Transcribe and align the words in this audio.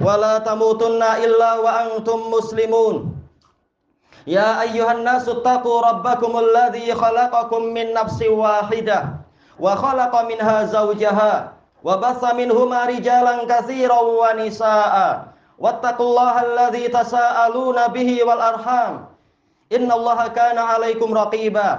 ولا 0.00 0.38
تموتن 0.38 1.02
إلا 1.02 1.54
وأنتم 1.54 2.18
مسلمون 2.30 3.18
يا 4.26 4.60
أيها 4.62 4.92
الناس 4.92 5.28
اتقوا 5.28 5.80
ربكم 5.82 6.32
الذي 6.38 6.94
خلقكم 6.94 7.62
من 7.62 7.86
نفس 7.94 8.22
واحدة 8.22 9.04
وخلق 9.60 10.14
منها 10.22 10.64
زوجها 10.64 11.52
وبث 11.84 12.22
منهما 12.34 12.84
رجالا 12.84 13.34
كثيرا 13.44 14.00
ونساء 14.00 14.94
واتقوا 15.58 16.06
الله 16.06 16.34
الذي 16.44 16.88
تساءلون 16.88 17.78
به 17.88 18.10
والأرحام 18.24 19.06
إن 19.72 19.92
الله 19.92 20.26
كان 20.28 20.58
عليكم 20.58 21.14
رقيبا 21.14 21.70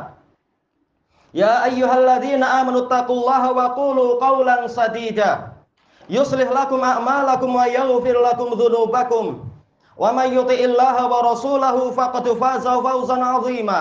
يا 1.33 1.65
أيها 1.65 1.95
الذين 1.99 2.43
آمنوا 2.43 2.81
اتقوا 2.87 3.15
الله 3.15 3.51
وقولوا 3.51 4.25
قولا 4.25 4.67
سديدا 4.67 5.52
يصلح 6.10 6.48
لكم 6.52 6.80
أعمالكم 6.84 7.56
ويغفر 7.56 8.16
لكم 8.22 8.48
ذنوبكم. 8.60 9.24
ومن 9.96 10.26
يطع 10.38 10.54
الله 10.54 10.96
ورسوله 11.06 11.90
فقد 11.90 12.28
فاز 12.28 12.68
فوزا 12.68 13.24
عظيما. 13.24 13.80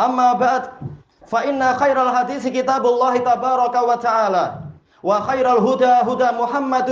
أما 0.00 0.32
بعد 0.32 0.62
فإن 1.26 1.74
خير 1.74 2.02
الحديث 2.02 2.46
كتاب 2.46 2.86
الله 2.86 3.16
تبارك 3.16 3.74
وتعالى 3.88 4.44
وخير 5.02 5.46
الهدى 5.58 5.92
هدى 6.08 6.28
محمد 6.40 6.88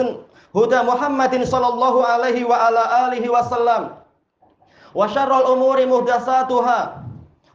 هدى 0.56 0.80
محمد 0.82 1.42
صلى 1.44 1.68
الله 1.68 1.94
عليه 2.06 2.44
وعلى 2.44 2.82
آله 3.06 3.24
وسلم. 3.30 3.82
وشر 4.94 5.30
الأمور 5.38 5.86
محدثاتها 5.86 6.78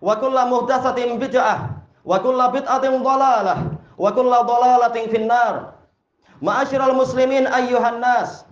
وكل 0.01 0.37
محدثة 0.49 0.99
بدعة 1.15 1.57
وكل 2.05 2.39
بدعة 2.47 2.85
ضلالة 3.03 3.55
وكل 3.97 4.31
ضلالة 4.31 4.95
في 5.07 5.17
النار. 5.17 5.78
Ma'asyiral 6.39 6.95
muslimin 6.95 7.47
ayyuhan 7.47 7.99
nas. 7.99 8.47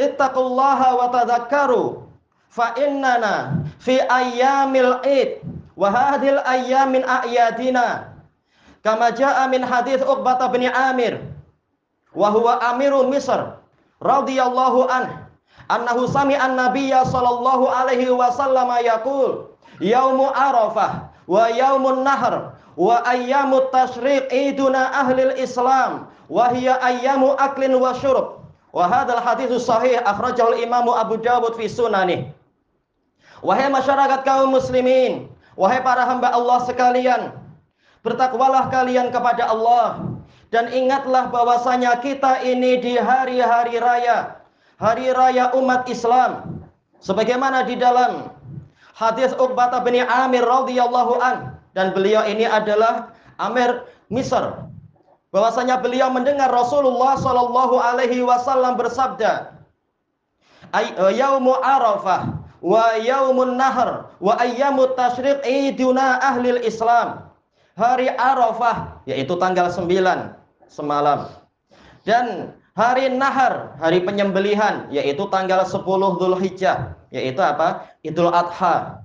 Ittaqullaha 0.00 0.88
wa 0.98 1.06
tadhakkaru 1.14 2.08
fa 2.50 2.74
innana 2.74 3.62
fi 3.78 4.00
ayyamil 4.00 4.98
id 5.06 5.44
wa 5.78 5.88
hadhil 5.92 6.40
ayyamin 6.42 7.04
a'yadina 7.06 8.10
kama 8.82 9.12
jaa 9.14 9.44
min 9.52 9.60
hadits 9.62 10.02
Uqbah 10.02 10.40
bin 10.50 10.66
Amir 10.66 11.20
wa 12.16 12.32
huwa 12.32 12.58
amiru 12.74 13.06
Misr 13.12 13.60
radhiyallahu 14.00 14.88
an 14.88 15.28
annahu 15.68 16.08
sami'a 16.08 16.48
an-nabiyya 16.50 17.04
sallallahu 17.06 17.68
alaihi 17.70 18.08
wasallam 18.10 18.72
yaqul 18.82 19.52
yaumu 19.78 20.32
arafah 20.32 21.12
wa 21.30 21.44
yaumun 21.52 22.02
nahr 22.02 22.56
wa 22.80 23.04
ayyamu 23.04 23.68
tashriq 23.68 24.32
iduna 24.32 24.88
ahlil 25.04 25.36
islam 25.36 26.08
wa 26.32 26.48
hiya 26.48 26.80
ayyamu 26.80 27.36
aklin 27.36 27.76
wa 27.76 27.92
syurub 28.00 28.40
wa 28.72 28.88
hadzal 28.88 29.20
haditsu 29.20 29.60
sahih 29.60 30.00
akhrajahu 30.00 30.56
imamu 30.64 30.96
Abu 30.96 31.20
Dawud 31.20 31.60
fi 31.60 31.68
sunani 31.68 32.32
wahai 33.44 33.68
masyarakat 33.68 34.24
kaum 34.24 34.56
muslimin 34.56 35.28
wahai 35.60 35.84
para 35.84 36.08
hamba 36.08 36.32
Allah 36.32 36.64
sekalian 36.64 37.36
bertakwalah 38.00 38.72
kalian 38.72 39.12
kepada 39.12 39.52
Allah 39.52 40.16
dan 40.48 40.72
ingatlah 40.72 41.28
bahwasanya 41.28 42.00
kita 42.00 42.40
ini 42.48 42.80
di 42.80 42.96
hari-hari 42.96 43.76
raya 43.76 44.40
hari 44.80 45.12
raya 45.12 45.52
umat 45.54 45.84
Islam. 45.86 46.64
Sebagaimana 47.00 47.64
di 47.64 47.76
dalam 47.76 48.32
hadis 48.96 49.32
Uqbah 49.36 49.72
bin 49.84 50.00
Amir 50.04 50.44
radhiyallahu 50.44 51.20
an 51.20 51.59
dan 51.72 51.94
beliau 51.94 52.26
ini 52.26 52.46
adalah 52.46 53.14
Amir 53.38 53.86
Misr. 54.10 54.66
Bahwasanya 55.30 55.78
beliau 55.78 56.10
mendengar 56.10 56.50
Rasulullah 56.50 57.14
Shallallahu 57.14 57.78
alaihi 57.78 58.18
wasallam 58.26 58.74
bersabda, 58.74 59.54
eh, 60.74 60.90
"Yaumu 61.14 61.54
Arafah 61.62 62.42
wa 62.60 62.98
yaumun 62.98 63.54
nahr 63.54 64.10
wa 64.18 64.34
ayyamut 64.42 64.98
tasyriq 64.98 65.46
iduna 65.46 66.18
ahlil 66.18 66.58
Islam." 66.66 67.30
Hari 67.78 68.10
Arafah 68.10 69.06
yaitu 69.06 69.38
tanggal 69.38 69.70
9 69.70 70.34
semalam. 70.66 71.30
Dan 72.02 72.52
hari 72.74 73.08
Nahar, 73.12 73.78
hari 73.78 74.02
penyembelihan 74.02 74.90
yaitu 74.90 75.24
tanggal 75.30 75.64
10 75.64 76.18
Dzulhijjah, 76.18 76.98
yaitu 77.14 77.40
apa? 77.40 77.86
Idul 78.02 78.34
Adha 78.34 78.99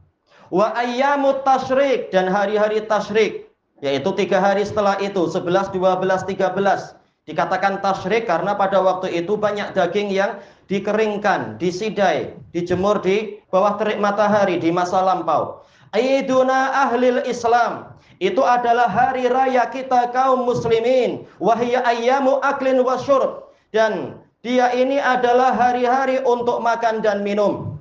wa 0.53 0.73
ayyamut 0.77 1.41
tasyrik 1.47 2.09
dan 2.13 2.29
hari-hari 2.29 2.83
tasyrik 2.85 3.49
yaitu 3.83 4.09
tiga 4.17 4.41
hari 4.41 4.65
setelah 4.65 4.97
itu 5.01 5.29
11 5.29 5.73
12 5.73 6.25
13 6.25 6.95
dikatakan 7.25 7.81
tasyrik 7.81 8.29
karena 8.29 8.53
pada 8.53 8.79
waktu 8.79 9.09
itu 9.25 9.33
banyak 9.33 9.73
daging 9.73 10.13
yang 10.13 10.37
dikeringkan, 10.69 11.57
disidai, 11.57 12.37
dijemur 12.53 13.01
di 13.01 13.41
bawah 13.49 13.77
terik 13.77 13.97
matahari 13.97 14.61
di 14.61 14.69
masa 14.69 15.01
lampau. 15.01 15.65
Aiduna 15.93 16.85
ahlil 16.85 17.25
Islam 17.25 17.93
itu 18.21 18.41
adalah 18.45 18.87
hari 18.87 19.27
raya 19.27 19.67
kita 19.69 20.11
kaum 20.13 20.47
muslimin 20.47 21.25
wahya 21.41 21.83
ayyamu 21.83 22.39
aklin 22.45 22.79
wasyurb 22.83 23.47
dan 23.75 24.19
dia 24.45 24.69
ini 24.75 25.01
adalah 25.01 25.55
hari-hari 25.55 26.21
untuk 26.23 26.61
makan 26.61 27.01
dan 27.01 27.25
minum. 27.25 27.74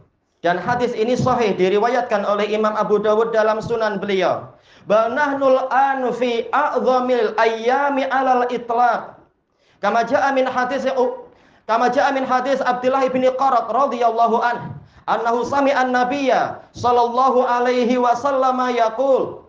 Dan 0.44 0.60
hadis 0.60 0.93
ini 0.93 1.16
sahih 1.16 1.56
diriwayatkan 1.56 2.21
oleh 2.28 2.44
Imam 2.53 2.77
Abu 2.77 3.00
Dawud 3.00 3.32
dalam 3.32 3.65
sunan 3.65 3.97
beliau. 3.97 4.53
Banahnul 4.84 5.72
an 5.72 6.05
fi 6.12 6.44
a'zamil 6.53 7.32
ayyami 7.41 8.05
alal 8.12 8.44
itlaq. 8.53 9.16
Kama 9.81 10.04
ja'a 10.04 10.37
min 10.37 10.44
hadis 10.44 10.84
kama 11.65 11.88
ja'a 11.88 12.12
min 12.12 12.28
hadis 12.28 12.60
Abdullah 12.60 13.09
bin 13.09 13.25
Qarat 13.25 13.72
radhiyallahu 13.72 14.37
an 14.44 14.77
annahu 15.09 15.49
sami'a 15.49 15.88
an-nabiyya 15.88 16.60
sallallahu 16.77 17.49
alaihi 17.49 17.97
wasallam 17.97 18.60
yaqul 18.77 19.44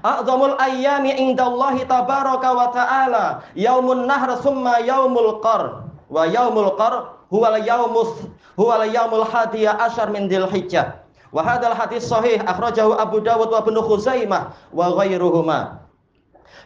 A'zamul 0.00 0.54
ayyami 0.62 1.18
indallahi 1.18 1.82
tabaraka 1.84 2.48
wa 2.54 2.70
ta'ala 2.70 3.24
yaumun 3.58 4.06
nahr 4.06 4.38
summa 4.38 4.78
yaumul 4.86 5.42
qar 5.42 5.89
wa 6.10 6.26
yaumul 6.26 6.74
qar 6.74 7.16
huwal 7.30 7.56
yaumus 7.62 8.26
huwal 8.58 8.82
yaumul 8.84 9.24
hadiya 9.24 9.78
asyar 9.86 10.10
min 10.10 10.26
dzulhijjah 10.26 10.98
wa 11.30 11.40
hadzal 11.46 11.72
hadis 11.72 12.04
sahih 12.10 12.42
akhrajahu 12.42 12.98
Abu 12.98 13.22
Dawud 13.22 13.54
wa 13.54 13.62
Ibnu 13.62 13.78
Khuzaimah 13.86 14.50
wa 14.74 14.86
ghairuhuma. 14.98 15.86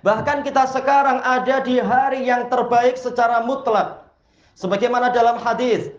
Bahkan 0.01 0.45
kita 0.45 0.69
sekarang 0.69 1.21
ada 1.21 1.61
di 1.65 1.77
hari 1.81 2.25
yang 2.29 2.49
terbaik 2.49 2.97
secara 2.97 3.45
mutlak. 3.45 4.05
Sebagaimana 4.57 5.13
dalam 5.13 5.37
hadis 5.41 5.93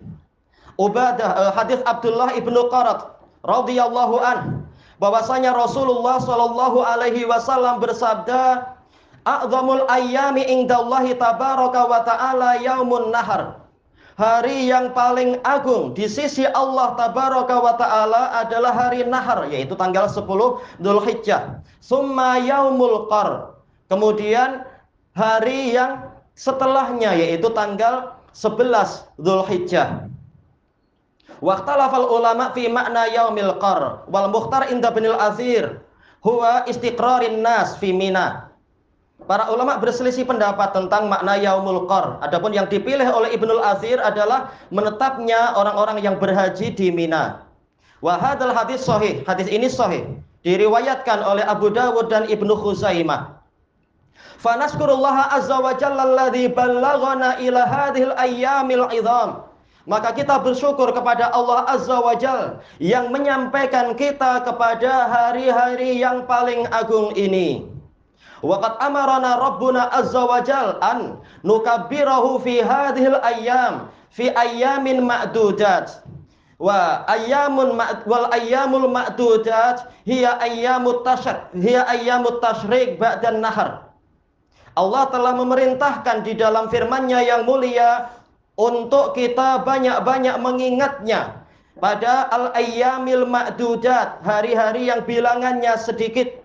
Ubadah 0.76 1.30
uh, 1.40 1.52
hadis 1.56 1.80
Abdullah 1.88 2.36
ibnu 2.36 2.68
Qarat 2.68 3.16
radhiyallahu 3.48 4.20
an 4.20 4.68
bahwasanya 5.00 5.56
Rasulullah 5.56 6.20
sallallahu 6.20 6.84
alaihi 6.84 7.24
wasallam 7.24 7.80
bersabda 7.80 8.75
a'zamul 9.26 9.90
ayyami 9.90 10.46
indallahi 10.46 11.18
tabaraka 11.18 11.90
wa 11.90 12.00
ta'ala 12.06 12.62
yaumun 12.62 13.10
nahar 13.12 13.66
Hari 14.16 14.72
yang 14.72 14.96
paling 14.96 15.44
agung 15.44 15.92
di 15.92 16.08
sisi 16.08 16.48
Allah 16.48 16.96
tabaraka 16.96 17.60
wa 17.60 17.76
taala 17.76 18.32
adalah 18.40 18.72
hari 18.72 19.04
Nahar 19.04 19.44
yaitu 19.52 19.76
tanggal 19.76 20.08
10 20.08 20.24
Dzulhijjah. 20.80 21.60
Summa 21.84 22.40
yaumul 22.40 23.12
qar. 23.12 23.60
Kemudian 23.92 24.64
hari 25.12 25.76
yang 25.76 26.16
setelahnya 26.32 27.12
yaitu 27.12 27.52
tanggal 27.52 28.16
11 28.32 29.20
Dzulhijjah. 29.20 30.08
Waqtalafal 31.44 32.08
ulama 32.08 32.56
fi 32.56 32.72
makna 32.72 33.12
yaumil 33.12 33.60
qar 33.60 34.08
wal 34.08 34.32
mukhtar 34.32 34.72
inda 34.72 34.96
binil 34.96 35.20
azir 35.20 35.84
huwa 36.24 36.64
istiqrarin 36.72 37.44
nas 37.44 37.76
fi 37.84 37.92
mina 37.92 38.48
Para 39.26 39.50
ulama 39.50 39.82
berselisih 39.82 40.30
pendapat 40.30 40.70
tentang 40.70 41.10
makna 41.10 41.34
yaumul 41.34 41.90
qar. 41.90 42.22
Adapun 42.22 42.54
yang 42.54 42.70
dipilih 42.70 43.10
oleh 43.10 43.34
Ibnul 43.34 43.58
Azir 43.58 43.98
adalah 43.98 44.54
menetapnya 44.70 45.58
orang-orang 45.58 45.98
yang 46.06 46.22
berhaji 46.22 46.70
di 46.70 46.94
Mina. 46.94 47.42
Wa 48.06 48.22
hadzal 48.22 48.54
hadis 48.54 48.86
sahih. 48.86 49.26
Hadis 49.26 49.50
ini 49.50 49.66
sahih. 49.66 50.06
Diriwayatkan 50.46 51.26
oleh 51.26 51.42
Abu 51.42 51.74
Dawud 51.74 52.14
dan 52.14 52.30
Ibnu 52.30 52.54
Khuzaimah. 52.54 53.42
Fanaskurullaha 54.46 55.34
azza 55.42 55.58
wa 55.58 55.74
jalla 55.74 56.06
alladhi 56.06 56.46
ballaghana 56.46 57.42
ila 57.42 57.66
hadhil 57.66 58.14
ayyamil 58.22 58.94
idham. 58.94 59.42
Maka 59.86 60.14
kita 60.18 60.42
bersyukur 60.42 60.90
kepada 60.98 61.30
Allah 61.30 61.62
Azza 61.70 62.02
wa 62.02 62.18
Jal 62.18 62.58
yang 62.82 63.14
menyampaikan 63.14 63.94
kita 63.94 64.42
kepada 64.42 65.06
hari-hari 65.06 66.02
yang 66.02 66.26
paling 66.26 66.66
agung 66.74 67.14
ini. 67.14 67.75
Waqad 68.46 68.78
amarana 68.78 69.42
Rabbuna 69.42 69.90
Azza 69.90 70.22
wa 70.22 70.40
Jal 70.46 70.78
an 70.86 71.18
nukabbirahu 71.42 72.38
fi 72.46 72.62
hadhil 72.62 73.18
ayyam 73.26 73.90
fi 74.14 74.30
ayyamin 74.30 75.02
ma'dudat. 75.02 76.06
Wa 76.62 77.03
ayyamun 77.09 77.76
wal 78.08 78.32
ayyamul 78.32 78.88
ma'dudat 78.88 79.92
hiya 80.08 80.40
ayyamut 80.40 81.03
tasyrik 81.03 81.52
hiya 81.58 81.84
ayyamut 81.90 82.40
tasyrik 82.40 82.96
ba'dan 82.96 83.44
nahar. 83.44 83.92
Allah 84.76 85.08
telah 85.12 85.36
memerintahkan 85.36 86.24
di 86.24 86.36
dalam 86.36 86.72
firman-Nya 86.72 87.24
yang 87.28 87.41
mulia 87.44 88.12
untuk 88.56 89.16
kita 89.16 89.64
banyak-banyak 89.68 90.36
mengingatnya 90.40 91.44
pada 91.80 92.32
al-ayyamil 92.32 93.28
ma'dudat, 93.28 94.24
hari-hari 94.24 94.88
yang 94.88 95.03
bilangannya 95.03 95.76
sedikit 95.76 96.45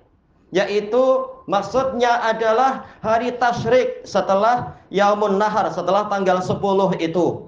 yaitu 0.51 1.31
maksudnya 1.47 2.19
adalah 2.27 2.87
hari 3.03 3.35
tasyrik 3.39 4.03
setelah 4.03 4.75
yaumun 4.91 5.39
nahar 5.39 5.71
setelah 5.71 6.11
tanggal 6.11 6.43
10 6.43 6.59
itu. 7.03 7.47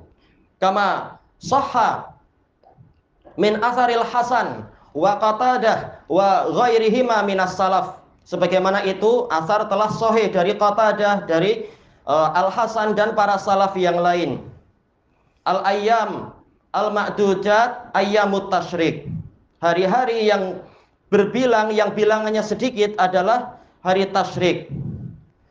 Kama 0.63 1.19
sahha 1.43 2.15
min 3.35 3.59
asaril 3.59 4.07
hasan 4.07 4.71
wa 4.95 5.19
qatadah 5.19 6.07
wa 6.07 6.47
ghairihima 6.55 7.27
minas 7.27 7.59
salaf 7.59 8.03
Sebagaimana 8.23 8.87
itu 8.87 9.27
asar 9.35 9.67
telah 9.67 9.91
sahih 9.91 10.31
dari 10.31 10.55
Qatadah, 10.55 11.27
dari 11.27 11.67
uh, 12.07 12.31
Al-Hasan 12.39 12.95
dan 12.95 13.19
para 13.19 13.35
salaf 13.35 13.75
yang 13.75 13.99
lain. 13.99 14.39
Al-ayyam 15.43 16.31
al-ma'dudat 16.71 17.91
ayyamut 17.99 18.47
tasyrik. 18.47 19.11
Hari-hari 19.59 20.31
yang 20.31 20.63
berbilang 21.13 21.69
yang 21.77 21.93
bilangannya 21.93 22.41
sedikit 22.41 22.97
adalah 22.97 23.61
hari 23.85 24.09
tasyrik. 24.09 24.73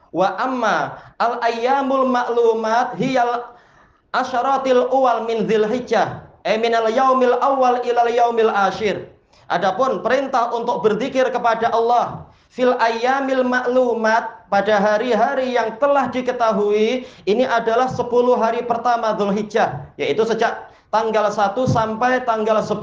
Wa 0.10 0.34
amma 0.42 0.98
al-ayyamul 1.22 2.10
ma'lumat 2.10 2.98
hiyal 2.98 3.54
asyaratil 4.12 4.90
uwal 4.90 5.30
min 5.30 5.46
dzilhijjah. 5.46 6.26
Eh 6.42 6.58
minal 6.58 6.90
yaumil 6.90 7.38
awal 7.38 7.86
ilal 7.86 8.10
yaumil 8.10 8.50
asyir. 8.50 9.06
Adapun 9.46 10.02
perintah 10.02 10.50
untuk 10.52 10.82
berzikir 10.82 11.30
kepada 11.30 11.70
Allah 11.70 12.26
fil 12.52 12.76
ayyamil 12.76 13.48
maklumat 13.48 14.48
pada 14.52 14.76
hari-hari 14.80 15.56
yang 15.56 15.80
telah 15.80 16.12
diketahui 16.12 17.08
ini 17.24 17.44
adalah 17.48 17.88
10 17.88 18.12
hari 18.36 18.64
pertama 18.68 19.16
Dzulhijjah 19.16 19.96
yaitu 19.96 20.28
sejak 20.28 20.68
tanggal 20.92 21.32
1 21.32 21.56
sampai 21.68 22.28
tanggal 22.28 22.60
10 22.60 22.76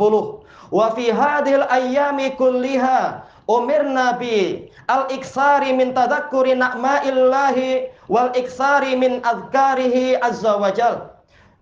wa 0.71 0.93
fi 0.95 1.11
hadhil 1.13 1.65
ayyami 1.69 2.37
kulliha 2.37 3.25
umir 3.49 3.85
nabi 3.85 4.69
al 4.89 5.09
iksari 5.09 5.73
min 5.73 5.95
tadakkuri 5.95 6.55
na'maillahi 6.57 7.89
wal 8.09 8.33
iksari 8.37 8.97
min 8.97 9.21
azkarihi 9.25 10.21
azza 10.21 10.57
wajal 10.61 11.13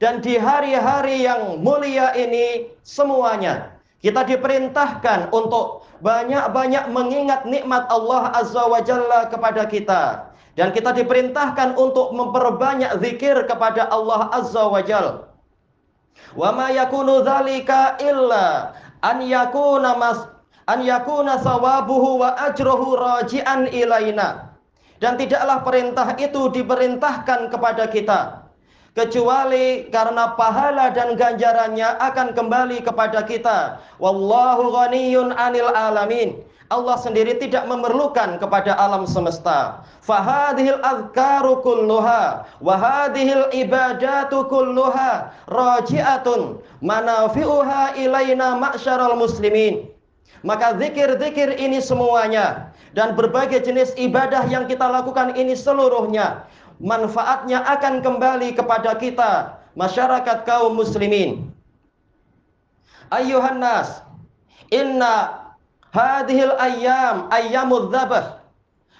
dan 0.03 0.21
di 0.21 0.37
hari-hari 0.37 1.25
yang 1.25 1.63
mulia 1.63 2.13
ini 2.19 2.69
semuanya 2.85 3.77
kita 4.05 4.23
diperintahkan 4.29 5.33
untuk 5.33 5.89
banyak-banyak 6.05 6.93
mengingat 6.93 7.49
nikmat 7.49 7.89
Allah 7.89 8.31
Azza 8.37 8.65
wa 8.69 8.81
Jalla 8.85 9.27
kepada 9.33 9.65
kita. 9.67 10.31
Dan 10.57 10.73
kita 10.73 10.93
diperintahkan 10.97 11.77
untuk 11.77 12.17
memperbanyak 12.17 13.03
zikir 13.03 13.45
kepada 13.45 13.89
Allah 13.93 14.33
Azza 14.33 14.65
wa 14.69 14.81
Jalla. 14.81 15.27
Wa 16.33 16.49
ma 16.53 16.73
yakunu 16.73 17.25
dzalika 17.25 18.01
illa 18.01 18.73
an 19.03 19.25
yakuna 19.25 19.99
mas 19.99 20.19
an 20.69 20.81
yakuna 20.85 21.41
sawabuhu 21.43 22.23
wa 22.23 22.37
ajruhu 22.49 22.97
raji'an 22.97 23.69
ilaina. 23.71 24.55
Dan 24.97 25.21
tidaklah 25.21 25.61
perintah 25.61 26.17
itu 26.17 26.49
diperintahkan 26.57 27.53
kepada 27.53 27.85
kita 27.93 28.47
kecuali 28.97 29.93
karena 29.93 30.33
pahala 30.41 30.89
dan 30.97 31.21
ganjarannya 31.21 32.01
akan 32.01 32.33
kembali 32.33 32.81
kepada 32.81 33.29
kita. 33.29 33.85
Wallahu 34.01 34.73
ghaniyun 34.73 35.37
'anil 35.37 35.69
alamin. 35.69 36.41
Allah 36.67 36.99
sendiri 36.99 37.39
tidak 37.39 37.63
memerlukan 37.71 38.43
kepada 38.43 38.75
alam 38.75 39.07
semesta. 39.07 39.87
Fahadhil 40.03 40.83
azkaru 40.83 41.63
kulluha 41.63 42.43
wa 42.59 42.75
hadhil 42.75 43.47
ibadatu 43.55 44.51
kulluha 44.51 45.31
raji'atun 45.47 46.59
manafi'uha 46.83 47.95
ilaina 48.03 48.59
ma'syaral 48.59 49.15
muslimin. 49.15 49.87
Maka 50.43 50.75
zikir-zikir 50.75 51.55
ini 51.59 51.79
semuanya 51.79 52.75
dan 52.99 53.15
berbagai 53.15 53.63
jenis 53.63 53.95
ibadah 53.95 54.49
yang 54.51 54.67
kita 54.67 54.85
lakukan 54.89 55.39
ini 55.39 55.55
seluruhnya 55.55 56.49
manfaatnya 56.83 57.63
akan 57.65 58.05
kembali 58.05 58.53
kepada 58.57 58.97
kita 59.01 59.57
masyarakat 59.77 60.45
kaum 60.45 60.77
muslimin 60.77 61.53
Ayuhan 63.13 63.63
nas 63.63 64.03
inna 64.75 65.46
hadhil 65.97 66.53
ayyam 66.61 67.33
ayyamudz 67.33 67.89
dzabh 67.89 68.37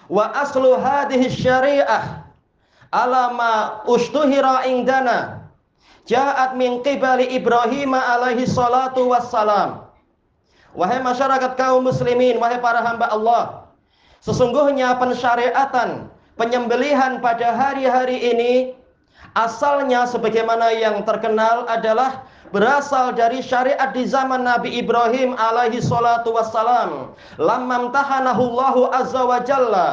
wa 0.09 0.33
aslu 0.41 0.73
hadhihi 0.81 1.29
syariah. 1.29 2.25
Alama 2.89 3.83
ushtuhira 3.85 4.65
indana. 4.65 5.45
Ja'at 6.07 6.55
min 6.55 6.81
qibali 6.81 7.35
Ibrahim 7.35 7.93
alaihi 7.93 8.47
salatu 8.47 9.11
wassalam. 9.11 9.83
Wahai 10.71 11.03
masyarakat 11.03 11.59
kaum 11.59 11.83
muslimin, 11.83 12.39
wahai 12.39 12.63
para 12.63 12.79
hamba 12.79 13.11
Allah, 13.11 13.67
sesungguhnya 14.23 14.95
pensyariatan 14.95 16.07
penyembelihan 16.39 17.19
pada 17.19 17.51
hari-hari 17.51 18.21
ini 18.21 18.53
asalnya 19.33 20.05
sebagaimana 20.05 20.71
yang 20.77 21.01
terkenal 21.03 21.65
adalah 21.67 22.23
berasal 22.51 23.15
dari 23.15 23.39
syariat 23.39 23.95
di 23.95 24.03
zaman 24.03 24.43
Nabi 24.43 24.77
Ibrahim 24.77 25.33
alaihi 25.39 25.79
salatu 25.79 26.35
wassalam. 26.35 27.15
Lamma 27.39 27.89
tahanahu 27.89 28.41
Allahu 28.53 28.81
azza 28.91 29.23
wa 29.23 29.39
jalla 29.41 29.89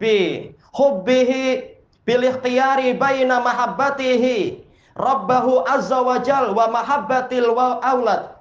bi 0.00 0.48
hubbihi 0.72 1.76
bil 2.08 2.22
ikhtiyari 2.24 2.96
baina 2.96 3.40
mahabbatihi 3.44 4.64
rabbahu 4.96 5.68
azza 5.68 6.00
wa 6.00 6.16
jalla 6.24 6.56
wa 6.56 6.66
mahabbatil 6.72 7.52
wa 7.52 7.78
aulad. 7.84 8.32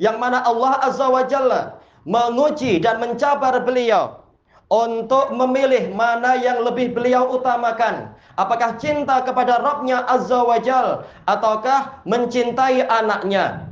Yang 0.00 0.16
mana 0.18 0.42
Allah 0.42 0.72
azza 0.82 1.06
wa 1.06 1.22
jalla 1.28 1.78
menguji 2.08 2.80
dan 2.80 3.00
mencabar 3.00 3.60
beliau 3.64 4.23
untuk 4.74 5.30
memilih 5.30 5.94
mana 5.94 6.34
yang 6.34 6.66
lebih 6.66 6.90
beliau 6.90 7.30
utamakan. 7.38 8.10
Apakah 8.34 8.74
cinta 8.82 9.22
kepada 9.22 9.62
Rabbnya 9.62 10.02
Azza 10.10 10.42
wa 10.42 10.58
Jal 10.58 11.06
ataukah 11.30 12.02
mencintai 12.02 12.82
anaknya? 12.82 13.70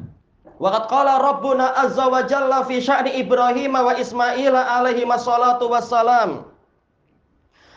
Waqad 0.63 0.87
qala 0.87 1.19
Rabbuna 1.19 1.75
Azza 1.75 2.07
wa 2.07 2.23
Jalla 2.23 2.63
fi 2.63 2.79
sya'ni 2.79 3.19
Ibrahim 3.19 3.75
wa 3.75 3.99
Ismail 3.99 4.55
alaihi 4.55 5.03
wassalatu 5.03 5.67
wassalam. 5.67 6.47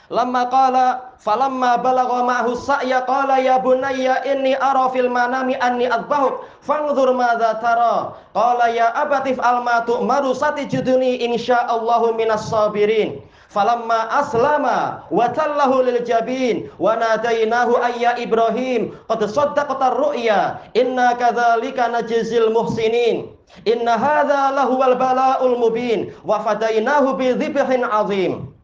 Lamma 0.10 0.46
qala 0.54 1.18
falamma 1.18 1.82
balagha 1.82 2.22
ma'hu 2.22 2.54
sa'ya 2.54 3.10
qala 3.10 3.42
ya 3.42 3.58
bunayya 3.58 4.22
inni 4.22 4.54
ara 4.54 4.86
fil 4.94 5.10
manami 5.10 5.58
anni 5.58 5.90
adbahuk 5.90 6.46
fanzur 6.62 7.10
madza 7.18 7.58
tara. 7.58 8.14
Qala 8.38 8.70
ya 8.70 8.94
abatif 8.94 9.42
al 9.42 9.66
ma 9.66 9.82
tu'maru 9.82 10.38
satijuduni 10.38 11.26
insyaallahu 11.26 12.14
minas 12.14 12.46
sabirin. 12.54 13.18
Falamma 13.50 14.06
aslama 14.22 15.10
wa 15.10 15.26
tallahu 15.34 15.82
lil 15.82 16.06
jabin 16.06 16.70
wa 16.78 16.94
nadainahu 16.94 17.82
ayya 17.82 18.14
ibrahim 18.22 18.94
qad 19.10 19.26
saddaqta 19.26 19.90
ru'ya 19.90 20.62
inna 20.78 21.18
kadzalika 21.18 21.90
najzil 21.90 22.54
muhsinin. 22.54 23.34
Inna 23.66 23.98
hadza 23.98 24.54
lahuwal 24.54 25.02
bala'ul 25.02 25.58
mubin 25.58 26.14
wa 26.22 26.46
fadainahu 26.46 27.18
bi 27.18 27.34
dhibhin 27.34 27.82
azim 27.90 28.55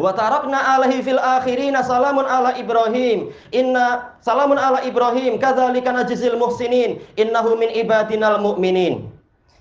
Wa 0.00 0.16
tarakna 0.16 0.56
alaihi 0.56 1.04
fil 1.04 1.20
akhirina 1.20 1.84
salamun 1.84 2.24
ala 2.24 2.56
Ibrahim. 2.56 3.30
Inna 3.52 4.16
salamun 4.24 4.56
ala 4.56 4.80
Ibrahim 4.82 5.36
kadzalika 5.36 5.92
najzil 5.92 6.34
muhsinin 6.40 7.04
innahu 7.20 7.54
min 7.60 7.70
ibadinal 7.72 8.40
mu'minin. 8.40 9.12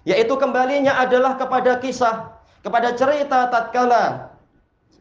Yaitu 0.08 0.36
kembalinya 0.36 1.00
adalah 1.00 1.40
kepada 1.40 1.80
kisah, 1.80 2.34
kepada 2.64 2.96
cerita 2.96 3.48
tatkala 3.52 4.34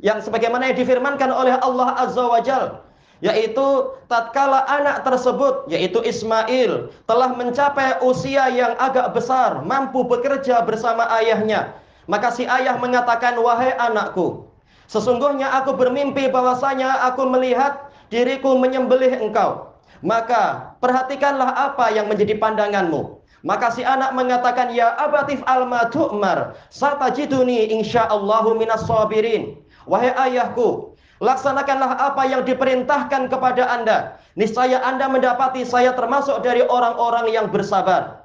yang 0.03 0.19
sebagaimana 0.19 0.71
yang 0.71 0.79
difirmankan 0.79 1.31
oleh 1.31 1.55
Allah 1.63 1.95
Azza 2.03 2.25
wa 2.27 2.43
Jal 2.43 2.83
yaitu 3.23 3.95
tatkala 4.11 4.67
anak 4.67 5.07
tersebut 5.07 5.71
yaitu 5.71 6.03
Ismail 6.03 6.91
telah 7.07 7.31
mencapai 7.39 8.03
usia 8.03 8.51
yang 8.51 8.75
agak 8.83 9.15
besar 9.15 9.63
mampu 9.63 10.03
bekerja 10.03 10.59
bersama 10.67 11.07
ayahnya 11.23 11.71
maka 12.11 12.35
si 12.35 12.43
ayah 12.43 12.75
mengatakan 12.83 13.39
wahai 13.39 13.79
anakku 13.79 14.51
Sesungguhnya 14.93 15.49
aku 15.57 15.73
bermimpi 15.73 16.29
bahwasanya 16.29 17.09
aku 17.09 17.25
melihat 17.25 17.89
diriku 18.13 18.61
menyembelih 18.61 19.25
engkau. 19.25 19.73
Maka 20.05 20.77
perhatikanlah 20.85 21.49
apa 21.49 21.89
yang 21.97 22.13
menjadi 22.13 22.37
pandanganmu. 22.37 23.25
Maka 23.41 23.73
si 23.73 23.81
anak 23.83 24.13
mengatakan, 24.13 24.71
Ya 24.77 24.93
abatif 25.01 25.41
alma 25.49 25.89
tu'mar, 25.89 26.55
satajiduni 26.69 27.73
insya'allahu 27.73 28.53
minas 28.61 28.85
sabirin. 28.85 29.57
Wahai 29.89 30.13
ayahku, 30.15 30.95
laksanakanlah 31.25 32.13
apa 32.13 32.23
yang 32.29 32.45
diperintahkan 32.45 33.33
kepada 33.33 33.67
anda. 33.73 34.21
Niscaya 34.37 34.85
anda 34.85 35.09
mendapati 35.09 35.65
saya 35.67 35.97
termasuk 35.97 36.45
dari 36.45 36.63
orang-orang 36.63 37.33
yang 37.33 37.49
bersabar. 37.49 38.22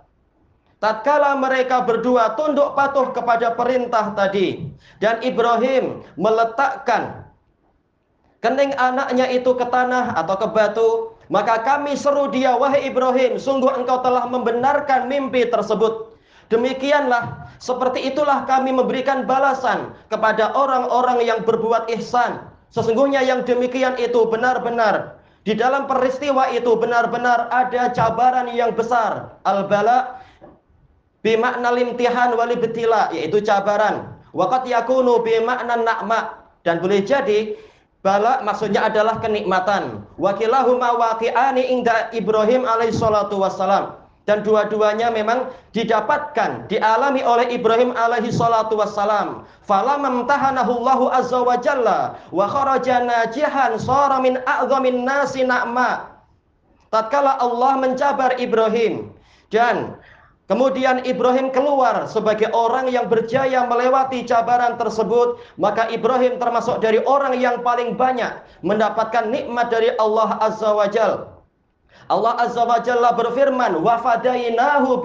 Tatkala 0.78 1.34
mereka 1.42 1.82
berdua 1.82 2.38
tunduk 2.38 2.78
patuh 2.78 3.10
kepada 3.10 3.58
perintah 3.58 4.14
tadi. 4.14 4.70
Dan 5.02 5.26
Ibrahim 5.26 6.06
meletakkan 6.14 7.26
kening 8.46 8.78
anaknya 8.78 9.26
itu 9.34 9.58
ke 9.58 9.66
tanah 9.66 10.14
atau 10.14 10.38
ke 10.38 10.48
batu. 10.54 10.90
Maka 11.28 11.60
kami 11.66 11.98
seru 12.00 12.32
dia, 12.32 12.56
wahai 12.56 12.88
Ibrahim, 12.88 13.36
sungguh 13.36 13.74
engkau 13.74 14.00
telah 14.00 14.30
membenarkan 14.32 15.12
mimpi 15.12 15.44
tersebut. 15.52 16.16
Demikianlah, 16.48 17.52
seperti 17.60 18.08
itulah 18.08 18.48
kami 18.48 18.72
memberikan 18.72 19.28
balasan 19.28 19.92
kepada 20.08 20.56
orang-orang 20.56 21.20
yang 21.28 21.44
berbuat 21.44 21.92
ihsan. 22.00 22.48
Sesungguhnya 22.72 23.20
yang 23.28 23.44
demikian 23.44 24.00
itu 24.00 24.24
benar-benar 24.32 25.20
di 25.48 25.56
dalam 25.56 25.88
peristiwa 25.88 26.52
itu 26.52 26.76
benar-benar 26.76 27.48
ada 27.48 27.88
cabaran 27.96 28.52
yang 28.52 28.76
besar. 28.76 29.40
Al-bala 29.48 30.20
bimakna 31.28 31.76
limtihan 31.76 32.32
wali 32.40 32.56
betila 32.56 33.12
yaitu 33.12 33.44
cabaran. 33.44 34.16
Waqat 34.32 34.64
yakunu 34.72 35.20
bimakna 35.20 35.76
nakma 35.84 36.48
dan 36.64 36.80
boleh 36.80 37.04
jadi 37.04 37.60
bala 38.00 38.40
maksudnya 38.48 38.88
adalah 38.88 39.20
kenikmatan. 39.20 40.08
Wakilahuma 40.16 40.96
waqi'ani 40.96 41.68
inda 41.68 42.08
Ibrahim 42.16 42.64
alaihi 42.64 42.96
salatu 42.96 43.44
wassalam 43.44 44.00
dan 44.28 44.44
dua-duanya 44.44 45.08
memang 45.12 45.52
didapatkan 45.72 46.68
dialami 46.68 47.24
oleh 47.24 47.48
Ibrahim 47.52 47.96
alaihi 47.96 48.32
salatu 48.32 48.76
wassalam 48.76 49.48
fala 49.64 49.96
mamtahanahu 49.96 50.84
Allahu 50.84 51.06
azza 51.12 51.40
wa 51.40 51.56
jalla 51.60 52.20
wa 52.36 52.44
kharaja 52.44 53.08
najihan 53.08 53.80
sara 53.80 54.20
min 54.20 54.36
a'zamin 54.44 55.08
nasi 55.08 55.48
na'ma 55.48 56.12
tatkala 56.92 57.40
Allah 57.40 57.80
mencabar 57.80 58.36
Ibrahim 58.36 59.16
dan 59.48 59.96
Kemudian 60.48 61.04
Ibrahim 61.04 61.52
keluar 61.52 62.08
sebagai 62.08 62.48
orang 62.56 62.88
yang 62.88 63.12
berjaya 63.12 63.68
melewati 63.68 64.24
cabaran 64.24 64.80
tersebut, 64.80 65.44
maka 65.60 65.92
Ibrahim 65.92 66.40
termasuk 66.40 66.80
dari 66.80 67.04
orang 67.04 67.36
yang 67.36 67.60
paling 67.68 68.00
banyak 68.00 68.32
mendapatkan 68.64 69.28
nikmat 69.28 69.68
dari 69.68 69.92
Allah 70.00 70.40
Azza 70.40 70.72
wa 70.72 70.88
Jalla. 70.88 71.36
Allah 72.08 72.40
Azza 72.40 72.64
wa 72.64 72.80
Jalla 72.80 73.12
berfirman, 73.12 73.84
"Wa 73.84 74.00
fadainahu 74.00 75.04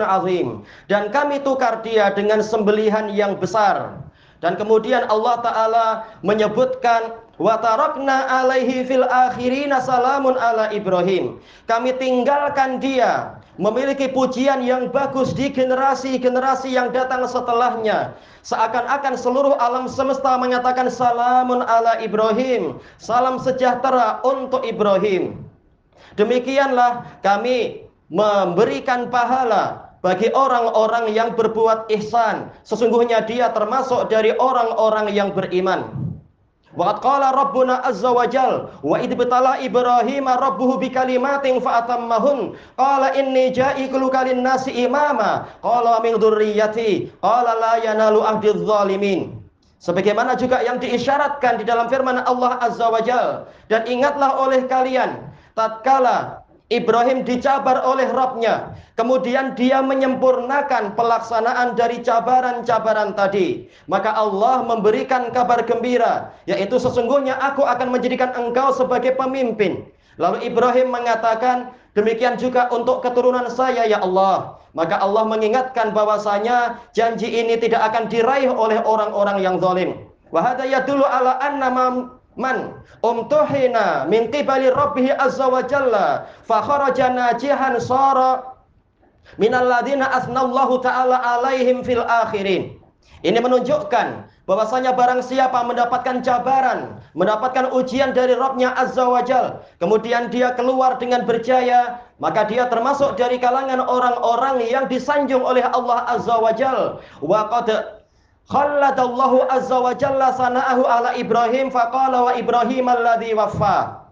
azim." 0.00 0.64
Dan 0.88 1.12
kami 1.12 1.44
tukar 1.44 1.84
dia 1.84 2.08
dengan 2.16 2.40
sembelihan 2.40 3.12
yang 3.12 3.36
besar. 3.36 4.00
Dan 4.40 4.56
kemudian 4.56 5.04
Allah 5.12 5.44
taala 5.44 5.86
menyebutkan 6.24 7.20
wa 7.36 7.60
alaihi 7.60 8.88
fil 8.88 9.04
akhirina 9.04 9.84
salamun 9.84 10.40
ala 10.40 10.72
Ibrahim. 10.72 11.36
Kami 11.68 11.92
tinggalkan 12.00 12.80
dia 12.80 13.43
memiliki 13.56 14.10
pujian 14.10 14.62
yang 14.66 14.90
bagus 14.90 15.30
di 15.32 15.50
generasi-generasi 15.50 16.74
yang 16.74 16.90
datang 16.90 17.24
setelahnya. 17.24 18.14
Seakan-akan 18.44 19.14
seluruh 19.16 19.54
alam 19.56 19.88
semesta 19.88 20.36
menyatakan 20.36 20.92
salamun 20.92 21.64
ala 21.64 22.02
Ibrahim, 22.02 22.82
salam 23.00 23.40
sejahtera 23.40 24.20
untuk 24.26 24.66
Ibrahim. 24.66 25.40
Demikianlah 26.14 27.08
kami 27.24 27.88
memberikan 28.12 29.08
pahala 29.08 29.96
bagi 30.04 30.28
orang-orang 30.36 31.16
yang 31.16 31.32
berbuat 31.32 31.88
ihsan. 31.96 32.52
Sesungguhnya 32.68 33.24
dia 33.24 33.48
termasuk 33.56 34.12
dari 34.12 34.36
orang-orang 34.36 35.08
yang 35.16 35.32
beriman. 35.32 36.03
Wa 36.74 36.98
qala 36.98 37.32
rabbuna 37.32 37.80
azza 37.86 38.10
wa 38.10 38.26
jal 38.26 38.70
wa 38.82 38.98
idbtala 38.98 39.62
ibrahim 39.62 40.26
rabbuhu 40.26 40.82
bikalimatin 40.82 41.62
fa 41.62 41.82
atammahun. 41.86 42.58
Qala 42.76 43.14
inni 43.18 43.54
ja'iku 43.54 44.10
kalin 44.10 44.42
nasi 44.44 44.74
imama. 44.84 45.48
Qala 45.62 46.02
min 46.02 46.18
dzurriyyati 46.20 47.14
qala 47.22 47.56
la 47.58 47.74
yanalu 47.80 48.20
ahdiz 48.22 48.58
zalimin. 48.60 49.40
Sebagaimana 49.80 50.36
juga 50.36 50.64
yang 50.64 50.80
diisyaratkan 50.80 51.60
di 51.60 51.64
dalam 51.64 51.88
firman 51.92 52.20
Allah 52.24 52.56
azza 52.60 52.88
wa 52.88 53.00
jal. 53.04 53.48
Dan 53.68 53.84
ingatlah 53.88 54.40
oleh 54.40 54.64
kalian 54.64 55.28
tatkala 55.56 56.43
Ibrahim 56.72 57.28
dicabar 57.28 57.84
oleh 57.84 58.08
Robnya, 58.08 58.72
kemudian 58.96 59.52
dia 59.52 59.84
menyempurnakan 59.84 60.96
pelaksanaan 60.96 61.76
dari 61.76 62.00
cabaran-cabaran 62.00 63.12
tadi. 63.12 63.68
Maka 63.84 64.16
Allah 64.16 64.64
memberikan 64.64 65.28
kabar 65.28 65.60
gembira, 65.68 66.32
yaitu 66.48 66.80
sesungguhnya 66.80 67.36
aku 67.36 67.68
akan 67.68 67.92
menjadikan 67.92 68.32
engkau 68.32 68.72
sebagai 68.72 69.12
pemimpin. 69.12 69.84
Lalu 70.16 70.48
Ibrahim 70.48 70.88
mengatakan, 70.88 71.76
demikian 71.92 72.40
juga 72.40 72.72
untuk 72.72 73.04
keturunan 73.04 73.52
saya 73.52 73.84
ya 73.84 74.00
Allah. 74.00 74.56
Maka 74.72 74.98
Allah 74.98 75.28
mengingatkan 75.28 75.92
bahwasanya 75.92 76.80
janji 76.96 77.28
ini 77.28 77.60
tidak 77.60 77.92
akan 77.92 78.08
diraih 78.08 78.50
oleh 78.50 78.80
orang-orang 78.82 79.38
yang 79.44 79.60
zalim. 79.60 80.08
Wahada 80.34 80.66
yadulu 80.66 81.06
ala 81.06 81.38
anna 81.38 81.70
man 82.36 82.82
umtuhina 83.02 84.06
min 84.10 84.30
qibali 84.30 84.70
rabbih 84.70 85.14
azza 85.18 85.46
wa 85.48 85.62
jalla 85.62 86.26
fa 86.44 86.62
kharaja 86.62 87.10
najihan 87.10 87.80
sara 87.80 88.42
minal 89.38 89.66
ladina 89.66 90.10
asnallahu 90.12 90.82
taala 90.82 91.16
alaihim 91.38 91.84
fil 91.86 92.02
akhirin 92.02 92.76
ini 93.24 93.38
menunjukkan 93.40 94.28
bahwasanya 94.44 94.92
barang 94.92 95.24
siapa 95.24 95.64
mendapatkan 95.64 96.20
cabaran, 96.20 97.00
mendapatkan 97.16 97.72
ujian 97.72 98.12
dari 98.12 98.36
Rabbnya 98.36 98.76
Azza 98.76 99.08
wa 99.08 99.24
Jal, 99.24 99.64
kemudian 99.80 100.28
dia 100.28 100.52
keluar 100.52 101.00
dengan 101.00 101.24
berjaya, 101.24 102.04
maka 102.20 102.44
dia 102.44 102.68
termasuk 102.68 103.16
dari 103.16 103.40
kalangan 103.40 103.80
orang-orang 103.80 104.60
yang 104.68 104.84
disanjung 104.92 105.40
oleh 105.40 105.64
Allah 105.64 106.04
Azza 106.04 106.36
wa 106.36 106.52
Jal. 106.52 107.00
Wa 107.24 107.48
qad 107.48 108.03
Khalladallahu 108.44 109.48
azza 109.48 109.80
wa 109.80 109.96
jalla 109.96 110.28
sana'ahu 110.36 110.84
ala 110.84 111.16
Ibrahim 111.16 111.72
faqala 111.72 112.28
wa 112.28 112.32
Ibrahim 112.36 112.92
alladhi 112.92 113.32
waffa. 113.32 114.04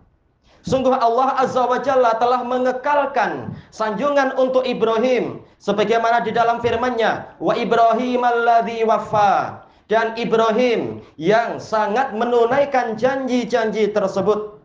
Sungguh 0.64 0.94
Allah 0.96 1.36
azza 1.36 1.68
wa 1.68 1.76
jalla 1.76 2.16
telah 2.16 2.40
mengekalkan 2.46 3.52
sanjungan 3.68 4.32
untuk 4.40 4.64
Ibrahim 4.64 5.44
sebagaimana 5.60 6.24
di 6.24 6.32
dalam 6.32 6.64
firman-Nya 6.64 7.36
wa 7.44 7.52
Ibrahim 7.52 8.24
alladhi 8.24 8.80
waffa 8.88 9.68
dan 9.92 10.16
Ibrahim 10.16 11.04
yang 11.20 11.60
sangat 11.60 12.16
menunaikan 12.16 12.96
janji-janji 12.96 13.92
tersebut. 13.92 14.56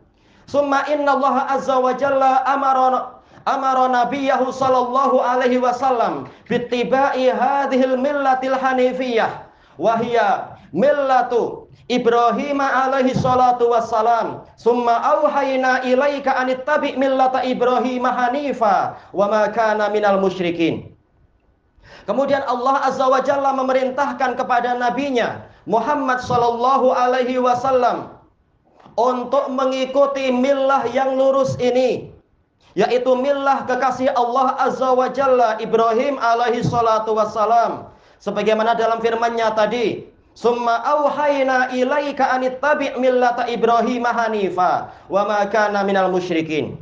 Summa 0.48 0.88
inna 0.88 1.12
Allah 1.12 1.44
azza 1.60 1.76
wa 1.76 1.92
jalla 1.92 2.40
amarana 2.48 3.20
amara 3.44 3.84
nabiyahu 3.88 4.48
sallallahu 4.48 5.20
alaihi 5.20 5.60
wasallam 5.60 6.28
bittiba'i 6.48 7.32
hadhil 7.32 7.96
millatil 8.00 8.56
hanifiyah 8.56 9.47
wahya 9.78 10.58
millatu 10.74 11.68
Ibrahim 11.88 12.60
alaihi 12.60 13.16
salatu 13.16 13.72
wassalam. 13.72 14.44
Summa 14.60 15.00
auhayna 15.00 15.88
ilaika 15.88 16.36
anittabi 16.36 16.92
millata 17.00 17.40
Ibrahim 17.40 18.04
hanifa 18.04 19.00
wa 19.16 19.26
ma 19.32 19.48
kana 19.48 19.88
minal 19.88 20.20
musyrikin. 20.20 20.92
Kemudian 22.04 22.44
Allah 22.44 22.84
Azza 22.88 23.08
wa 23.08 23.24
Jalla 23.24 23.56
memerintahkan 23.56 24.36
kepada 24.36 24.76
nabinya 24.76 25.48
Muhammad 25.64 26.20
sallallahu 26.24 26.92
alaihi 26.92 27.40
wasallam 27.40 28.12
untuk 28.96 29.48
mengikuti 29.52 30.32
millah 30.32 30.88
yang 30.92 31.16
lurus 31.16 31.56
ini 31.60 32.08
yaitu 32.76 33.12
millah 33.12 33.64
kekasih 33.68 34.08
Allah 34.16 34.56
Azza 34.56 34.92
wa 34.92 35.08
Jalla 35.12 35.60
Ibrahim 35.60 36.16
alaihi 36.16 36.64
salatu 36.64 37.12
wassalam 37.16 37.92
sebagaimana 38.22 38.74
dalam 38.78 39.02
firman-Nya 39.02 39.54
tadi 39.54 40.06
summa 40.36 40.82
auhayna 40.84 41.74
ilaika 41.74 42.30
anittabi' 42.34 42.94
millata 43.00 43.50
Ibrahim 43.50 44.04
hanifa 44.06 44.94
wa 45.10 45.22
ma 45.26 45.40
kana 45.50 45.82
minal 45.82 46.12
musyrikin. 46.12 46.78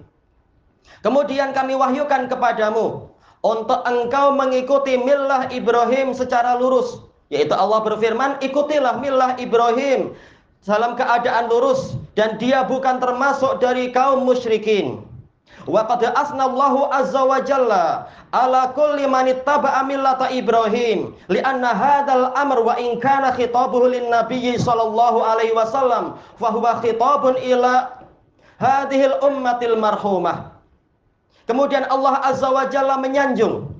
Kemudian 1.01 1.55
kami 1.55 1.79
wahyukan 1.79 2.27
kepadamu 2.27 3.07
untuk 3.47 3.81
engkau 3.87 4.35
mengikuti 4.35 4.99
millah 4.99 5.47
Ibrahim 5.55 6.11
secara 6.11 6.59
lurus. 6.59 6.99
Yaitu 7.31 7.55
Allah 7.55 7.83
berfirman 7.83 8.39
ikutilah 8.43 8.99
millah 9.03 9.39
Ibrahim 9.39 10.15
dalam 10.67 10.99
keadaan 10.99 11.47
lurus 11.47 11.95
dan 12.19 12.39
dia 12.43 12.67
bukan 12.67 12.99
termasuk 12.99 13.63
dari 13.63 13.95
kaum 13.95 14.27
musyrikin 14.27 15.06
Wa 15.67 15.83
qad 15.91 15.99
asnallahu 16.15 16.87
azza 16.95 17.27
wa 17.27 17.43
jalla 17.43 18.07
ala 18.31 18.71
kulli 18.71 19.03
man 19.11 19.27
ittaba'a 19.27 19.83
millata 19.83 20.31
Ibrahim 20.31 21.11
li'anna 21.27 21.75
hadzal 21.75 22.31
amr 22.39 22.63
wa 22.63 22.79
in 22.79 23.03
kana 23.03 23.35
khitabuhu 23.35 23.91
lin 23.91 24.07
nabiyyi 24.07 24.63
sallallahu 24.63 25.27
alaihi 25.27 25.51
wasallam 25.59 26.23
fa 26.39 26.55
huwa 26.55 26.79
khitabun 26.79 27.35
ila 27.43 27.99
hadhil 28.63 29.19
ummatil 29.27 29.75
marhumah. 29.75 30.55
Kemudian 31.51 31.87
Allah 31.91 32.23
azza 32.23 32.47
wa 32.47 32.71
jalla 32.71 33.03
menyanjung 33.03 33.71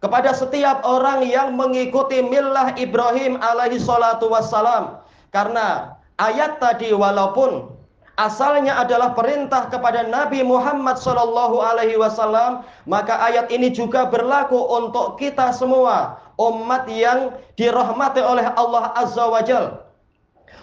kepada 0.00 0.32
setiap 0.32 0.80
orang 0.88 1.28
yang 1.28 1.52
mengikuti 1.52 2.24
millah 2.24 2.72
Ibrahim 2.80 3.36
alaihi 3.44 3.76
salatu 3.76 4.32
wassalam 4.32 5.04
karena 5.32 6.00
ayat 6.16 6.56
tadi 6.60 6.96
walaupun 6.96 7.79
asalnya 8.20 8.76
adalah 8.76 9.16
perintah 9.16 9.72
kepada 9.72 10.04
Nabi 10.04 10.44
Muhammad 10.44 11.00
Shallallahu 11.00 11.64
Alaihi 11.64 11.96
Wasallam, 11.96 12.68
maka 12.84 13.16
ayat 13.16 13.48
ini 13.48 13.72
juga 13.72 14.04
berlaku 14.12 14.60
untuk 14.60 15.16
kita 15.16 15.56
semua 15.56 16.20
umat 16.36 16.84
yang 16.92 17.32
dirahmati 17.56 18.20
oleh 18.20 18.44
Allah 18.60 18.92
Azza 18.92 19.24
wa 19.24 19.40
Jal. 19.40 19.88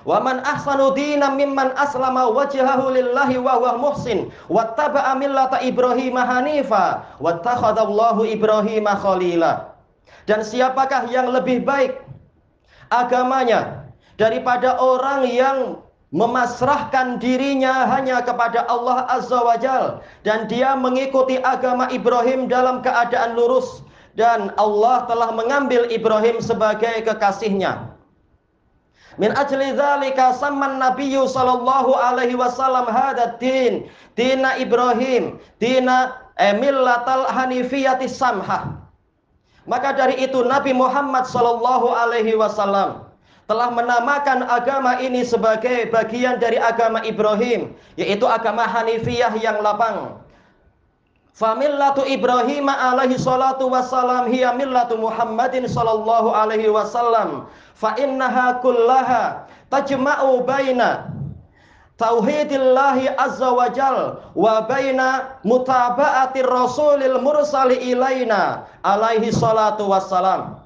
Wa 0.08 0.24
man 0.24 0.40
ahsanu 0.46 0.96
dinan 0.96 1.36
mimman 1.36 1.76
aslama 1.76 2.32
wajhahu 2.32 2.96
lillahi 2.96 3.44
wa 3.44 3.60
huwa 3.60 3.76
muhsin 3.76 4.32
wattaba'a 4.48 5.20
millata 5.20 5.60
Ibrahim 5.60 6.16
hanifa 6.16 7.04
wattakhadallahu 7.20 8.24
Ibrahim 8.24 8.88
khalila. 8.88 9.76
Dan 10.24 10.48
siapakah 10.48 11.12
yang 11.12 11.28
lebih 11.36 11.68
baik 11.68 12.00
agamanya 12.88 13.92
daripada 14.16 14.80
orang 14.80 15.28
yang 15.28 15.84
memasrahkan 16.16 17.20
dirinya 17.20 17.84
hanya 17.92 18.24
kepada 18.24 18.64
Allah 18.72 19.04
Azza 19.12 19.44
wa 19.44 19.60
Jal 19.60 20.00
dan 20.24 20.48
dia 20.48 20.72
mengikuti 20.72 21.36
agama 21.44 21.92
Ibrahim 21.92 22.48
dalam 22.48 22.80
keadaan 22.80 23.36
lurus 23.36 23.84
dan 24.16 24.56
Allah 24.56 25.04
telah 25.06 25.36
mengambil 25.36 25.86
Ibrahim 25.92 26.40
sebagai 26.40 27.04
kekasihnya. 27.04 27.92
Min 29.18 29.34
ajli 29.34 29.74
dzalika 29.74 30.38
samman 30.38 30.78
nabiyyu 30.78 31.26
sallallahu 31.26 31.98
alaihi 31.98 32.38
wasallam 32.38 32.86
hada 32.86 33.34
din 33.42 33.90
dina 34.14 34.56
Ibrahim 34.62 35.42
dina 35.58 36.14
emillatal 36.38 37.26
hanifiyati 37.26 38.06
samhah. 38.06 38.78
Maka 39.68 39.92
dari 39.98 40.22
itu 40.24 40.46
Nabi 40.46 40.72
Muhammad 40.72 41.28
sallallahu 41.28 41.92
alaihi 41.92 42.38
wasallam 42.38 43.07
telah 43.48 43.72
menamakan 43.72 44.44
agama 44.44 45.00
ini 45.00 45.24
sebagai 45.24 45.88
bagian 45.88 46.36
dari 46.36 46.60
agama 46.60 47.00
Ibrahim, 47.08 47.72
yaitu 47.96 48.27
agama 48.27 48.68
Hanifiyah 48.68 49.32
yang 49.39 49.63
lapang. 49.63 50.20
Famillatu 51.32 52.04
Ibrahim 52.04 52.68
alaihi 52.68 53.16
salatu 53.16 53.72
wassalam 53.72 54.27
hiya 54.27 54.51
millatu 54.58 55.00
Muhammadin 55.00 55.63
sallallahu 55.70 56.36
alaihi 56.36 56.68
wasallam. 56.68 57.48
Fa 57.77 57.96
innaha 57.96 58.60
kullaha 58.60 59.46
tajma'u 59.72 60.44
baina 60.44 61.13
tauhidillahi 62.01 63.13
azza 63.16 63.54
wa 63.54 63.70
jal 63.70 63.98
wa 64.34 64.66
baina 64.66 65.39
mutaba'ati 65.46 66.42
rasulil 66.42 67.22
mursali 67.22 67.86
ilaina 67.86 68.66
alaihi 68.82 69.30
salatu 69.32 69.88
wassalam. 69.88 70.58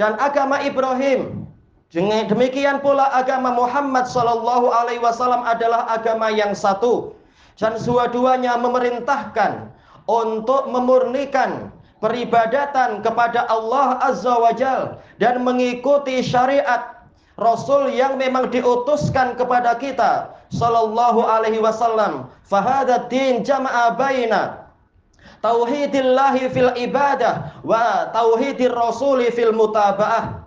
Dan 0.00 0.16
agama 0.16 0.64
Ibrahim 0.64 1.45
Demikian 1.94 2.82
pula 2.82 3.14
agama 3.14 3.54
Muhammad 3.54 4.10
sallallahu 4.10 4.74
alaihi 4.74 4.98
wasallam 4.98 5.46
adalah 5.46 5.86
agama 5.86 6.34
yang 6.34 6.50
satu 6.50 7.14
dan 7.56 7.78
dua-duanya 7.78 8.58
memerintahkan 8.58 9.70
untuk 10.10 10.66
memurnikan 10.66 11.70
peribadatan 12.02 13.00
kepada 13.06 13.46
Allah 13.46 14.02
Azza 14.02 14.34
wa 14.34 14.52
Jal 14.52 14.98
dan 15.22 15.46
mengikuti 15.46 16.20
syariat 16.20 16.96
Rasul 17.36 17.92
yang 17.92 18.16
memang 18.16 18.48
diutuskan 18.48 19.36
kepada 19.36 19.76
kita 19.76 20.32
sallallahu 20.48 21.20
alaihi 21.20 21.60
wasallam. 21.60 22.32
Fahada 22.48 23.04
din 23.12 23.44
jama'a 23.44 23.92
baina 23.92 24.72
tauhidillahi 25.44 26.48
fil 26.48 26.72
ibadah 26.80 27.60
wa 27.60 28.08
tauhidir 28.10 28.72
rasuli 28.72 29.28
fil 29.30 29.52
mutaba'ah. 29.52 30.45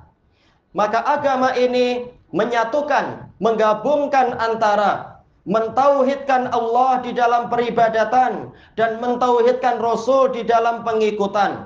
Maka 0.77 1.01
agama 1.01 1.57
ini 1.57 2.05
menyatukan, 2.29 3.25
menggabungkan 3.41 4.37
antara 4.37 5.19
mentauhidkan 5.49 6.53
Allah 6.53 7.01
di 7.01 7.11
dalam 7.15 7.49
peribadatan 7.49 8.53
dan 8.77 9.01
mentauhidkan 9.01 9.81
Rasul 9.81 10.29
di 10.29 10.45
dalam 10.45 10.85
pengikutan. 10.85 11.65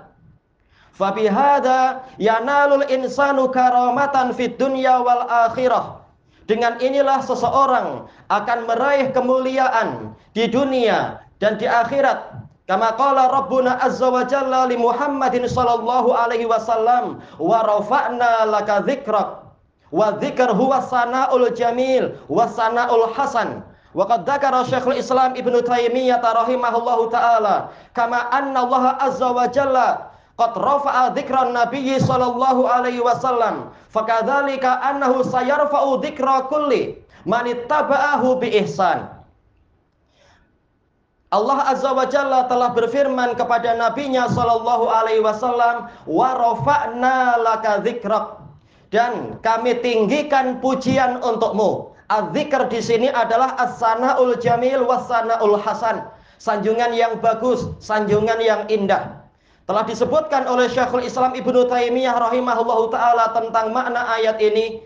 Fabihada 0.94 2.06
yanalul 2.22 2.86
insanu 2.88 3.50
karamatan 3.52 4.32
fid 4.32 4.56
dunya 4.56 5.02
wal 5.04 5.28
akhirah. 5.28 6.00
Dengan 6.44 6.76
inilah 6.80 7.24
seseorang 7.24 8.08
akan 8.28 8.60
meraih 8.68 9.16
kemuliaan 9.16 10.12
di 10.36 10.48
dunia 10.52 11.24
dan 11.40 11.56
di 11.56 11.64
akhirat 11.68 12.43
Kama 12.68 12.96
qala 12.96 13.28
Rabbuna 13.28 13.76
azza 13.84 14.08
wa 14.10 14.24
jalla 14.24 14.64
li 14.72 14.78
Muhammadin 14.80 15.44
sallallahu 15.52 16.16
alaihi 16.16 16.48
wasallam 16.48 17.20
wa 17.40 17.60
rafa'na 17.60 18.48
laka 18.48 18.82
dzikrak 18.88 19.44
wa 19.92 20.12
dzikr 20.16 20.48
huwa 20.56 20.80
sanaul 20.82 21.52
jamil 21.52 22.16
wa 22.32 22.48
sanaul 22.48 23.12
hasan. 23.14 23.64
Wa 23.94 24.08
qad 24.10 24.26
dzakara 24.26 24.66
Syekhul 24.66 24.98
Islam 24.98 25.36
Ibnu 25.38 25.62
Taimiyah 25.62 26.18
rahimahullahu 26.24 27.14
taala 27.14 27.70
kama 27.94 28.26
anna 28.34 28.66
Allah 28.66 28.98
azza 29.06 29.30
wa 29.30 29.46
jalla 29.52 30.10
qad 30.34 30.58
rafa'a 30.58 31.14
dzikran 31.14 31.54
nabiyyi 31.54 32.02
sallallahu 32.02 32.66
alaihi 32.66 32.98
wasallam 33.06 33.70
fakadzalika 33.94 34.82
annahu 34.82 35.22
sayarfa'u 35.22 36.02
dzikra 36.02 36.50
kulli 36.50 36.98
man 37.30 37.46
ittaba'ahu 37.46 38.42
bi 38.42 38.50
ihsan 38.66 39.14
Allah 41.34 41.66
Azza 41.66 41.90
wa 41.90 42.06
Jalla 42.06 42.46
telah 42.46 42.78
berfirman 42.78 43.34
kepada 43.34 43.74
nabinya 43.74 44.30
sallallahu 44.30 44.86
alaihi 44.86 45.26
wasallam 45.26 45.90
wa 46.06 46.30
rafa'na 46.38 47.42
laka 47.42 47.82
dzikrak 47.82 48.38
dan 48.94 49.42
kami 49.42 49.82
tinggikan 49.82 50.62
pujian 50.62 51.18
untukmu. 51.26 51.90
Az-dzikr 52.14 52.70
di 52.70 52.78
sini 52.78 53.10
adalah 53.10 53.58
as-sanaul 53.58 54.38
jamil 54.38 54.86
was-sanaul 54.86 55.58
hasan. 55.58 56.06
Sanjungan 56.38 56.94
yang 56.94 57.18
bagus, 57.18 57.66
sanjungan 57.82 58.38
yang 58.38 58.70
indah. 58.70 59.26
Telah 59.66 59.88
disebutkan 59.90 60.46
oleh 60.46 60.70
Syekhul 60.70 61.08
Islam 61.08 61.34
Ibnu 61.34 61.66
Taimiyah 61.66 62.14
rahimahullahu 62.20 62.94
taala 62.94 63.34
tentang 63.34 63.74
makna 63.74 64.06
ayat 64.20 64.38
ini 64.38 64.84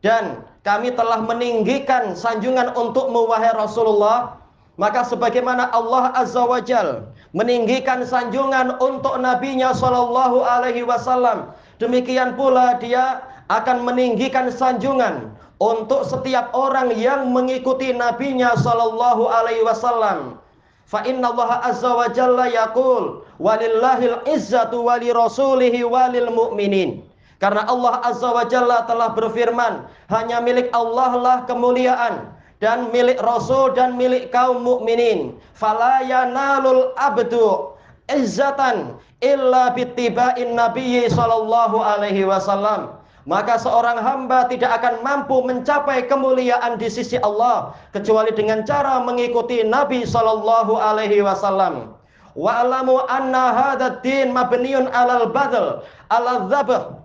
dan 0.00 0.46
kami 0.64 0.94
telah 0.96 1.20
meninggikan 1.20 2.16
sanjungan 2.16 2.72
untukmu 2.72 3.28
wahai 3.28 3.52
Rasulullah 3.52 4.43
maka 4.74 5.06
sebagaimana 5.06 5.70
Allah 5.70 6.10
Azza 6.18 6.42
wa 6.42 6.58
Jal 6.58 7.06
meninggikan 7.30 8.02
sanjungan 8.02 8.74
untuk 8.82 9.14
nabinya 9.22 9.70
sallallahu 9.70 10.42
alaihi 10.42 10.82
wasallam, 10.82 11.54
demikian 11.78 12.34
pula 12.34 12.74
dia 12.82 13.22
akan 13.46 13.86
meninggikan 13.86 14.50
sanjungan 14.50 15.30
untuk 15.62 16.02
setiap 16.02 16.50
orang 16.58 16.90
yang 16.98 17.30
mengikuti 17.30 17.94
nabinya 17.94 18.58
sallallahu 18.58 19.30
alaihi 19.30 19.62
wasallam. 19.62 20.42
Fa 20.90 21.06
inna 21.06 21.30
Allah 21.30 21.70
azza 21.70 21.94
wa 21.94 22.10
jalla 22.10 22.50
yaqul 22.50 23.22
walillahil 23.38 24.26
izzatu 24.26 24.84
wali 24.84 25.14
rasulihi 25.14 25.86
walil 25.86 26.34
mu'minin. 26.34 27.06
Karena 27.38 27.62
Allah 27.70 28.02
azza 28.02 28.30
wa 28.30 28.42
jalla 28.42 28.82
telah 28.90 29.14
berfirman, 29.14 29.86
hanya 30.10 30.42
milik 30.42 30.66
Allah 30.74 31.14
lah 31.14 31.36
kemuliaan 31.46 32.33
dan 32.62 32.90
milik 32.94 33.18
Rasul 33.22 33.74
dan 33.74 33.98
milik 33.98 34.30
kaum 34.30 34.62
mukminin. 34.62 35.34
Fala 35.58 36.02
yanalul 36.06 36.94
abdu 36.98 37.74
izzatan 38.10 39.00
illa 39.24 39.72
bittiba'in 39.72 40.54
nabiyyi 40.54 41.08
sallallahu 41.08 41.80
alaihi 41.80 42.28
wasallam. 42.28 43.00
Maka 43.24 43.56
seorang 43.56 43.96
hamba 44.04 44.44
tidak 44.52 44.68
akan 44.80 45.00
mampu 45.00 45.40
mencapai 45.40 46.04
kemuliaan 46.04 46.76
di 46.76 46.92
sisi 46.92 47.16
Allah 47.24 47.72
kecuali 47.96 48.28
dengan 48.36 48.68
cara 48.68 49.00
mengikuti 49.00 49.64
Nabi 49.64 50.04
sallallahu 50.04 50.76
alaihi 50.76 51.24
wasallam. 51.24 51.96
Wa 52.36 52.60
alamu 52.60 53.00
anna 53.08 53.56
hadzal 53.56 54.04
din 54.04 54.28
mabniun 54.28 54.92
alal 54.92 55.32
badl, 55.32 55.80
ala 56.12 56.52
dzabh. 56.52 57.00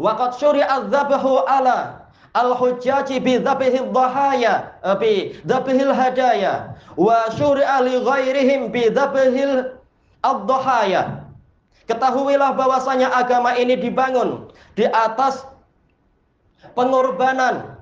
Wa 0.00 0.16
qad 0.16 0.40
syuri'a 0.40 0.88
dzabhu 0.88 1.44
ala 1.44 2.01
al-hujjaji 2.32 3.20
bi 3.20 3.38
dzabhil 3.38 3.92
dhahaya 3.92 4.72
eh, 4.84 4.96
bi 4.96 5.12
dzabhil 5.44 5.92
hadaya 5.92 6.76
wa 6.96 7.28
syuri'a 7.36 7.84
li 7.84 8.00
ghairihim 8.00 8.72
bi 8.72 8.88
dzabhil 8.88 9.76
ad-dhahaya 10.24 11.24
ketahuilah 11.88 12.56
bahwasanya 12.56 13.12
agama 13.12 13.56
ini 13.56 13.76
dibangun 13.76 14.48
di 14.76 14.88
atas 14.88 15.44
pengorbanan 16.72 17.72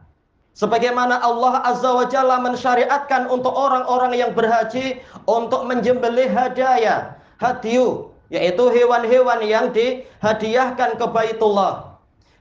Sebagaimana 0.60 1.22
Allah 1.22 1.62
Azza 1.62 1.88
wa 1.94 2.04
Jalla 2.10 2.36
mensyariatkan 2.42 3.30
untuk 3.30 3.54
orang-orang 3.54 4.18
yang 4.18 4.34
berhaji 4.34 4.98
untuk 5.24 5.64
menjembelih 5.64 6.26
hadaya, 6.28 7.16
hadiyu, 7.38 8.10
yaitu 8.28 8.68
hewan-hewan 8.68 9.40
yang 9.46 9.70
dihadiahkan 9.70 10.98
ke 10.98 11.06
Baitullah. 11.06 11.89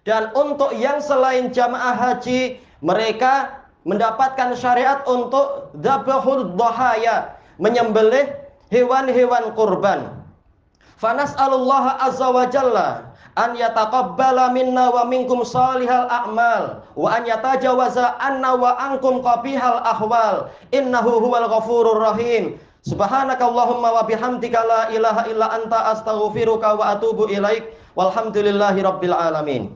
Dan 0.07 0.31
untuk 0.31 0.71
yang 0.79 1.03
selain 1.03 1.51
jamaah 1.51 1.95
haji, 1.95 2.59
mereka 2.79 3.59
mendapatkan 3.83 4.55
syariat 4.55 5.03
untuk 5.07 5.71
dzabhul 5.79 6.55
dhahaya, 6.55 7.35
menyembelih 7.59 8.31
hewan-hewan 8.71 9.51
kurban. 9.55 10.19
Fanas'alullah 10.99 11.99
azza 12.03 12.27
wa 12.27 12.43
jalla 12.51 12.89
an 13.39 13.55
yataqabbala 13.55 14.51
minna 14.51 14.91
wa 14.91 15.07
minkum 15.07 15.47
salihal 15.47 16.11
a'mal 16.11 16.83
wa 16.91 17.07
an 17.07 17.23
yatajawaza 17.23 18.19
anna 18.19 18.55
wa 18.55 18.75
ankum 18.79 19.23
qabihal 19.23 19.79
ahwal. 19.83 20.51
Innahu 20.75 21.23
huwal 21.23 21.47
ghafurur 21.47 22.03
rahim. 22.03 22.59
Subhanakallahumma 22.83 23.95
wa 23.95 24.03
bihamdika 24.07 24.59
la 24.63 24.81
ilaha 24.95 25.27
illa 25.27 25.51
anta 25.55 25.91
astaghfiruka 25.95 26.79
wa 26.79 26.95
atubu 26.95 27.27
ilaik. 27.31 27.75
Walhamdulillahi 27.95 28.79
rabbil 28.83 29.15
alamin 29.15 29.75